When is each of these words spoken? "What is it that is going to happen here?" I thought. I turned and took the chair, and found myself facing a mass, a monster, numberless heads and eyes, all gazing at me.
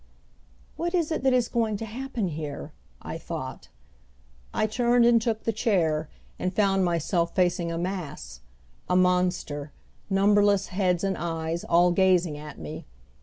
"What 0.77 0.95
is 0.95 1.11
it 1.11 1.21
that 1.21 1.31
is 1.31 1.47
going 1.47 1.77
to 1.77 1.85
happen 1.85 2.29
here?" 2.29 2.71
I 3.03 3.19
thought. 3.19 3.67
I 4.51 4.65
turned 4.65 5.05
and 5.05 5.21
took 5.21 5.43
the 5.43 5.53
chair, 5.53 6.09
and 6.39 6.51
found 6.51 6.83
myself 6.83 7.35
facing 7.35 7.71
a 7.71 7.77
mass, 7.77 8.39
a 8.89 8.95
monster, 8.95 9.71
numberless 10.09 10.69
heads 10.69 11.03
and 11.03 11.19
eyes, 11.19 11.63
all 11.63 11.91
gazing 11.91 12.35
at 12.35 12.57
me. 12.57 12.87